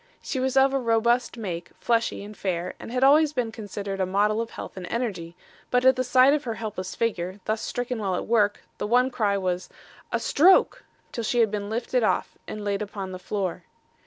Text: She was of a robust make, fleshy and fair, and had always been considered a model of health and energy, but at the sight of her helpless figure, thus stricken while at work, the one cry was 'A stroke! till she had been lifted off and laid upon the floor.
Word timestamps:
She 0.19 0.39
was 0.39 0.57
of 0.57 0.73
a 0.73 0.79
robust 0.79 1.37
make, 1.37 1.69
fleshy 1.79 2.23
and 2.23 2.35
fair, 2.35 2.73
and 2.79 2.91
had 2.91 3.03
always 3.03 3.33
been 3.33 3.51
considered 3.51 3.99
a 4.01 4.05
model 4.07 4.41
of 4.41 4.49
health 4.49 4.75
and 4.75 4.87
energy, 4.87 5.35
but 5.69 5.85
at 5.85 5.95
the 5.95 6.03
sight 6.03 6.33
of 6.33 6.43
her 6.45 6.55
helpless 6.55 6.95
figure, 6.95 7.39
thus 7.45 7.61
stricken 7.61 7.99
while 7.99 8.15
at 8.15 8.25
work, 8.25 8.63
the 8.79 8.87
one 8.87 9.11
cry 9.11 9.37
was 9.37 9.69
'A 10.11 10.19
stroke! 10.19 10.83
till 11.11 11.23
she 11.23 11.37
had 11.41 11.51
been 11.51 11.69
lifted 11.69 12.01
off 12.01 12.35
and 12.47 12.63
laid 12.65 12.81
upon 12.81 13.11
the 13.11 13.19
floor. 13.19 13.61